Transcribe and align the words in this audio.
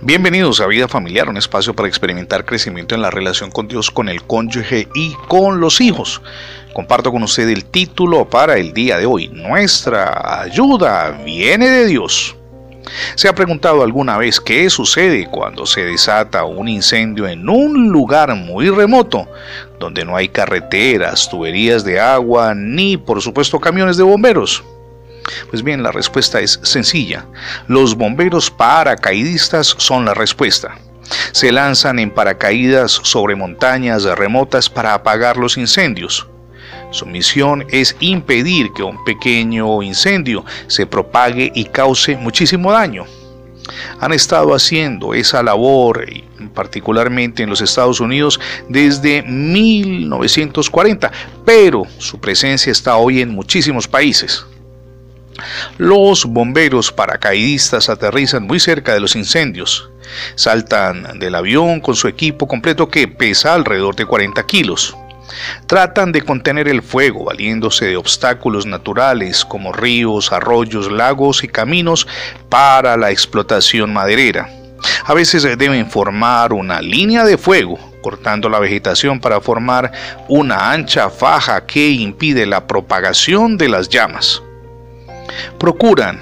Bienvenidos 0.00 0.60
a 0.60 0.66
Vida 0.66 0.86
Familiar, 0.86 1.28
un 1.28 1.36
espacio 1.36 1.74
para 1.74 1.88
experimentar 1.88 2.44
crecimiento 2.44 2.94
en 2.94 3.02
la 3.02 3.10
relación 3.10 3.50
con 3.50 3.68
Dios, 3.68 3.90
con 3.90 4.08
el 4.08 4.22
cónyuge 4.22 4.86
y 4.94 5.14
con 5.28 5.60
los 5.60 5.80
hijos. 5.80 6.20
Comparto 6.72 7.10
con 7.10 7.22
usted 7.22 7.48
el 7.48 7.64
título 7.64 8.28
para 8.28 8.58
el 8.58 8.72
día 8.72 8.98
de 8.98 9.06
hoy. 9.06 9.28
Nuestra 9.28 10.42
ayuda 10.42 11.10
viene 11.24 11.68
de 11.68 11.86
Dios. 11.86 12.36
¿Se 13.16 13.28
ha 13.28 13.34
preguntado 13.34 13.82
alguna 13.82 14.16
vez 14.18 14.40
qué 14.40 14.70
sucede 14.70 15.28
cuando 15.30 15.66
se 15.66 15.84
desata 15.84 16.44
un 16.44 16.68
incendio 16.68 17.26
en 17.26 17.48
un 17.48 17.88
lugar 17.88 18.34
muy 18.34 18.70
remoto, 18.70 19.26
donde 19.80 20.04
no 20.04 20.16
hay 20.16 20.28
carreteras, 20.28 21.28
tuberías 21.28 21.84
de 21.84 21.98
agua, 21.98 22.54
ni 22.54 22.96
por 22.96 23.20
supuesto 23.20 23.58
camiones 23.58 23.96
de 23.96 24.04
bomberos? 24.04 24.62
Pues 25.50 25.62
bien, 25.62 25.82
la 25.82 25.92
respuesta 25.92 26.40
es 26.40 26.60
sencilla. 26.62 27.26
Los 27.66 27.96
bomberos 27.96 28.50
paracaidistas 28.50 29.74
son 29.78 30.04
la 30.04 30.14
respuesta. 30.14 30.78
Se 31.32 31.52
lanzan 31.52 31.98
en 31.98 32.10
paracaídas 32.10 32.92
sobre 33.02 33.34
montañas 33.34 34.04
remotas 34.04 34.68
para 34.68 34.94
apagar 34.94 35.36
los 35.36 35.56
incendios. 35.56 36.26
Su 36.90 37.06
misión 37.06 37.66
es 37.70 37.96
impedir 38.00 38.72
que 38.72 38.82
un 38.82 39.02
pequeño 39.04 39.82
incendio 39.82 40.44
se 40.68 40.86
propague 40.86 41.52
y 41.54 41.64
cause 41.64 42.16
muchísimo 42.16 42.72
daño. 42.72 43.04
Han 44.00 44.12
estado 44.12 44.54
haciendo 44.54 45.12
esa 45.12 45.42
labor, 45.42 46.06
particularmente 46.54 47.42
en 47.42 47.50
los 47.50 47.60
Estados 47.60 48.00
Unidos, 48.00 48.40
desde 48.68 49.22
1940, 49.22 51.12
pero 51.44 51.84
su 51.98 52.18
presencia 52.18 52.72
está 52.72 52.96
hoy 52.96 53.20
en 53.20 53.28
muchísimos 53.30 53.86
países. 53.86 54.46
Los 55.76 56.24
bomberos 56.24 56.92
paracaidistas 56.92 57.88
aterrizan 57.88 58.46
muy 58.46 58.60
cerca 58.60 58.94
de 58.94 59.00
los 59.00 59.16
incendios. 59.16 59.90
Saltan 60.34 61.18
del 61.18 61.34
avión 61.34 61.80
con 61.80 61.94
su 61.94 62.08
equipo 62.08 62.48
completo 62.48 62.88
que 62.88 63.08
pesa 63.08 63.54
alrededor 63.54 63.94
de 63.94 64.06
40 64.06 64.42
kilos. 64.46 64.96
Tratan 65.66 66.12
de 66.12 66.22
contener 66.22 66.68
el 66.68 66.82
fuego 66.82 67.24
valiéndose 67.24 67.86
de 67.86 67.96
obstáculos 67.96 68.66
naturales 68.66 69.44
como 69.44 69.72
ríos, 69.72 70.32
arroyos, 70.32 70.90
lagos 70.90 71.44
y 71.44 71.48
caminos 71.48 72.06
para 72.48 72.96
la 72.96 73.10
explotación 73.10 73.92
maderera. 73.92 74.48
A 75.04 75.14
veces 75.14 75.42
deben 75.42 75.90
formar 75.90 76.52
una 76.52 76.80
línea 76.80 77.24
de 77.24 77.36
fuego, 77.36 77.78
cortando 78.02 78.48
la 78.48 78.58
vegetación 78.58 79.20
para 79.20 79.40
formar 79.40 79.92
una 80.28 80.70
ancha 80.70 81.10
faja 81.10 81.66
que 81.66 81.90
impide 81.90 82.46
la 82.46 82.66
propagación 82.66 83.58
de 83.58 83.68
las 83.68 83.88
llamas. 83.88 84.42
Procuran 85.58 86.20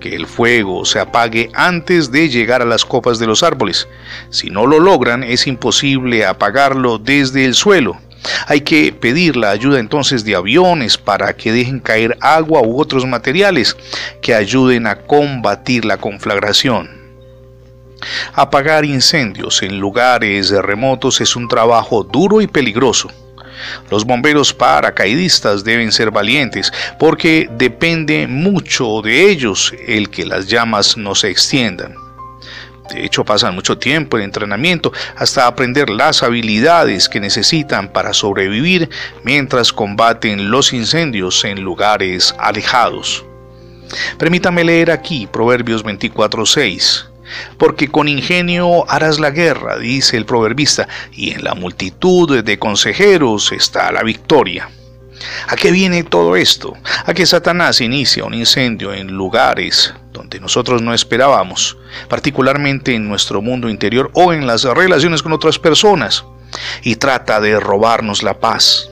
que 0.00 0.14
el 0.14 0.26
fuego 0.26 0.84
se 0.84 1.00
apague 1.00 1.50
antes 1.54 2.10
de 2.10 2.28
llegar 2.28 2.62
a 2.62 2.66
las 2.66 2.84
copas 2.84 3.18
de 3.18 3.26
los 3.26 3.42
árboles. 3.42 3.88
Si 4.30 4.50
no 4.50 4.66
lo 4.66 4.78
logran, 4.80 5.24
es 5.24 5.46
imposible 5.46 6.24
apagarlo 6.24 6.98
desde 6.98 7.44
el 7.44 7.54
suelo. 7.54 7.98
Hay 8.46 8.62
que 8.62 8.92
pedir 8.92 9.36
la 9.36 9.50
ayuda 9.50 9.78
entonces 9.78 10.24
de 10.24 10.34
aviones 10.34 10.98
para 10.98 11.34
que 11.34 11.52
dejen 11.52 11.80
caer 11.80 12.16
agua 12.20 12.62
u 12.62 12.80
otros 12.80 13.06
materiales 13.06 13.76
que 14.20 14.34
ayuden 14.34 14.86
a 14.86 14.96
combatir 14.96 15.84
la 15.84 15.98
conflagración. 15.98 16.98
Apagar 18.34 18.84
incendios 18.84 19.62
en 19.62 19.78
lugares 19.78 20.50
remotos 20.50 21.20
es 21.20 21.34
un 21.36 21.48
trabajo 21.48 22.04
duro 22.04 22.40
y 22.40 22.46
peligroso. 22.46 23.10
Los 23.90 24.04
bomberos 24.04 24.52
paracaidistas 24.52 25.64
deben 25.64 25.92
ser 25.92 26.10
valientes 26.10 26.72
porque 26.98 27.48
depende 27.52 28.26
mucho 28.26 29.02
de 29.02 29.30
ellos 29.30 29.72
el 29.86 30.10
que 30.10 30.26
las 30.26 30.46
llamas 30.46 30.96
no 30.96 31.14
se 31.14 31.30
extiendan. 31.30 31.94
De 32.90 33.04
hecho, 33.04 33.24
pasan 33.24 33.54
mucho 33.54 33.76
tiempo 33.76 34.16
en 34.16 34.24
entrenamiento 34.24 34.92
hasta 35.16 35.46
aprender 35.46 35.90
las 35.90 36.22
habilidades 36.22 37.08
que 37.08 37.20
necesitan 37.20 37.92
para 37.92 38.14
sobrevivir 38.14 38.88
mientras 39.24 39.72
combaten 39.72 40.50
los 40.50 40.72
incendios 40.72 41.44
en 41.44 41.60
lugares 41.60 42.34
alejados. 42.38 43.24
Permítame 44.18 44.64
leer 44.64 44.90
aquí 44.90 45.26
Proverbios 45.26 45.84
24:6 45.84 47.17
porque 47.56 47.88
con 47.88 48.08
ingenio 48.08 48.88
harás 48.90 49.18
la 49.18 49.30
guerra, 49.30 49.78
dice 49.78 50.16
el 50.16 50.26
proverbista, 50.26 50.88
y 51.12 51.32
en 51.32 51.44
la 51.44 51.54
multitud 51.54 52.42
de 52.42 52.58
consejeros 52.58 53.52
está 53.52 53.90
la 53.92 54.02
victoria. 54.02 54.70
¿A 55.48 55.56
qué 55.56 55.70
viene 55.70 56.04
todo 56.04 56.36
esto? 56.36 56.74
A 57.04 57.12
que 57.14 57.26
Satanás 57.26 57.80
inicia 57.80 58.24
un 58.24 58.34
incendio 58.34 58.92
en 58.92 59.08
lugares 59.08 59.94
donde 60.12 60.40
nosotros 60.40 60.82
no 60.82 60.94
esperábamos, 60.94 61.76
particularmente 62.08 62.94
en 62.94 63.08
nuestro 63.08 63.42
mundo 63.42 63.68
interior 63.68 64.10
o 64.14 64.32
en 64.32 64.46
las 64.46 64.64
relaciones 64.64 65.22
con 65.22 65.32
otras 65.32 65.58
personas, 65.58 66.24
y 66.82 66.96
trata 66.96 67.40
de 67.40 67.58
robarnos 67.58 68.22
la 68.22 68.38
paz. 68.38 68.90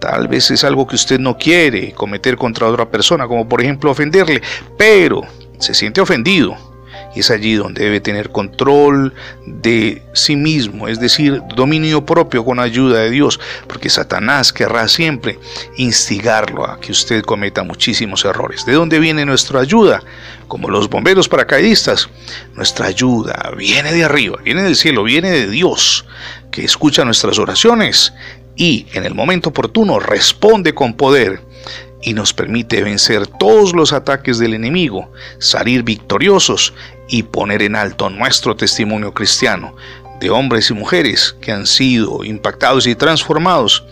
Tal 0.00 0.28
vez 0.28 0.50
es 0.50 0.64
algo 0.64 0.86
que 0.86 0.94
usted 0.94 1.18
no 1.18 1.36
quiere 1.36 1.92
cometer 1.92 2.36
contra 2.36 2.66
otra 2.66 2.90
persona, 2.90 3.26
como 3.26 3.48
por 3.48 3.60
ejemplo 3.60 3.90
ofenderle, 3.90 4.40
pero 4.78 5.22
se 5.58 5.74
siente 5.74 6.00
ofendido 6.00 6.69
es 7.16 7.30
allí 7.30 7.54
donde 7.54 7.84
debe 7.84 8.00
tener 8.00 8.30
control 8.30 9.12
de 9.46 10.02
sí 10.12 10.36
mismo, 10.36 10.86
es 10.86 11.00
decir, 11.00 11.42
dominio 11.56 12.06
propio 12.06 12.44
con 12.44 12.60
ayuda 12.60 13.00
de 13.00 13.10
Dios, 13.10 13.40
porque 13.66 13.90
Satanás 13.90 14.52
querrá 14.52 14.86
siempre 14.86 15.38
instigarlo 15.76 16.64
a 16.64 16.78
que 16.80 16.92
usted 16.92 17.22
cometa 17.22 17.64
muchísimos 17.64 18.24
errores. 18.24 18.64
¿De 18.64 18.74
dónde 18.74 19.00
viene 19.00 19.24
nuestra 19.24 19.60
ayuda? 19.60 20.02
Como 20.46 20.68
los 20.68 20.88
bomberos 20.88 21.28
paracaidistas, 21.28 22.08
nuestra 22.54 22.86
ayuda 22.86 23.52
viene 23.56 23.92
de 23.92 24.04
arriba, 24.04 24.38
viene 24.44 24.62
del 24.62 24.76
cielo, 24.76 25.02
viene 25.02 25.30
de 25.30 25.48
Dios, 25.48 26.04
que 26.50 26.64
escucha 26.64 27.04
nuestras 27.04 27.38
oraciones 27.38 28.12
y 28.56 28.86
en 28.92 29.04
el 29.04 29.14
momento 29.14 29.50
oportuno 29.50 29.98
responde 29.98 30.74
con 30.74 30.94
poder 30.94 31.40
y 32.02 32.14
nos 32.14 32.32
permite 32.32 32.82
vencer 32.82 33.26
todos 33.26 33.74
los 33.74 33.92
ataques 33.92 34.38
del 34.38 34.54
enemigo, 34.54 35.12
salir 35.38 35.82
victoriosos 35.82 36.72
y 37.08 37.24
poner 37.24 37.62
en 37.62 37.76
alto 37.76 38.08
nuestro 38.10 38.56
testimonio 38.56 39.12
cristiano 39.12 39.74
de 40.20 40.30
hombres 40.30 40.70
y 40.70 40.74
mujeres 40.74 41.34
que 41.40 41.52
han 41.52 41.66
sido 41.66 42.24
impactados 42.24 42.86
y 42.86 42.94
transformados 42.94 43.84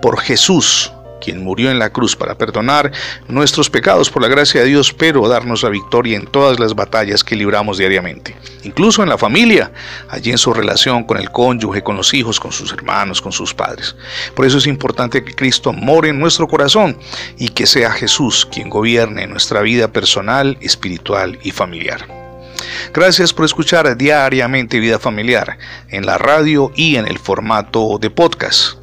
por 0.00 0.20
Jesús 0.20 0.92
quien 1.22 1.42
murió 1.42 1.70
en 1.70 1.78
la 1.78 1.90
cruz 1.90 2.16
para 2.16 2.36
perdonar 2.36 2.92
nuestros 3.28 3.70
pecados 3.70 4.10
por 4.10 4.22
la 4.22 4.28
gracia 4.28 4.62
de 4.62 4.68
Dios, 4.68 4.92
pero 4.92 5.28
darnos 5.28 5.62
la 5.62 5.68
victoria 5.68 6.16
en 6.16 6.26
todas 6.26 6.58
las 6.58 6.74
batallas 6.74 7.22
que 7.22 7.36
libramos 7.36 7.78
diariamente, 7.78 8.36
incluso 8.64 9.02
en 9.02 9.08
la 9.08 9.18
familia, 9.18 9.72
allí 10.08 10.30
en 10.30 10.38
su 10.38 10.52
relación 10.52 11.04
con 11.04 11.18
el 11.18 11.30
cónyuge, 11.30 11.82
con 11.82 11.96
los 11.96 12.12
hijos, 12.14 12.40
con 12.40 12.52
sus 12.52 12.72
hermanos, 12.72 13.22
con 13.22 13.32
sus 13.32 13.54
padres. 13.54 13.94
Por 14.34 14.46
eso 14.46 14.58
es 14.58 14.66
importante 14.66 15.22
que 15.24 15.34
Cristo 15.34 15.72
more 15.72 16.08
en 16.08 16.18
nuestro 16.18 16.48
corazón 16.48 16.98
y 17.38 17.48
que 17.50 17.66
sea 17.66 17.92
Jesús 17.92 18.46
quien 18.52 18.68
gobierne 18.68 19.26
nuestra 19.26 19.62
vida 19.62 19.92
personal, 19.92 20.58
espiritual 20.60 21.38
y 21.42 21.52
familiar. 21.52 22.06
Gracias 22.92 23.32
por 23.32 23.44
escuchar 23.44 23.96
diariamente 23.96 24.80
Vida 24.80 24.98
Familiar 24.98 25.58
en 25.88 26.06
la 26.06 26.18
radio 26.18 26.72
y 26.74 26.96
en 26.96 27.06
el 27.06 27.18
formato 27.18 27.98
de 27.98 28.10
podcast. 28.10 28.81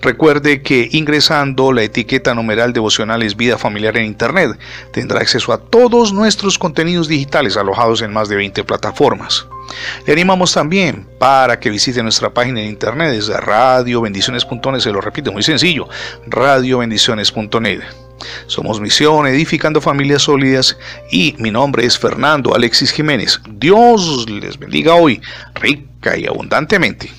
Recuerde 0.00 0.62
que 0.62 0.88
ingresando 0.92 1.72
la 1.72 1.82
etiqueta 1.82 2.34
numeral 2.34 2.72
devocionales 2.72 3.36
Vida 3.36 3.58
Familiar 3.58 3.96
en 3.96 4.04
Internet 4.04 4.58
tendrá 4.92 5.20
acceso 5.20 5.52
a 5.52 5.58
todos 5.58 6.12
nuestros 6.12 6.58
contenidos 6.58 7.08
digitales 7.08 7.56
alojados 7.56 8.02
en 8.02 8.12
más 8.12 8.28
de 8.28 8.36
20 8.36 8.64
plataformas. 8.64 9.46
Le 10.06 10.12
animamos 10.12 10.52
también 10.52 11.06
para 11.18 11.58
que 11.58 11.70
visite 11.70 12.02
nuestra 12.02 12.32
página 12.32 12.60
en 12.60 12.68
internet, 12.68 13.14
es 13.14 13.28
radiobendiciones.net, 13.28 14.80
se 14.80 14.92
lo 14.92 15.00
repito, 15.00 15.32
muy 15.32 15.42
sencillo, 15.42 15.88
radiobendiciones.net. 16.26 17.80
Somos 18.46 18.80
Misión 18.80 19.26
Edificando 19.26 19.80
Familias 19.80 20.22
Sólidas 20.22 20.78
y 21.10 21.34
mi 21.38 21.50
nombre 21.50 21.84
es 21.84 21.98
Fernando 21.98 22.54
Alexis 22.54 22.92
Jiménez. 22.92 23.40
Dios 23.50 24.28
les 24.30 24.58
bendiga 24.58 24.94
hoy, 24.94 25.20
rica 25.54 26.16
y 26.16 26.26
abundantemente. 26.26 27.10